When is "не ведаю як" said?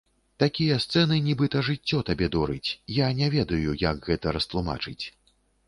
3.21-4.03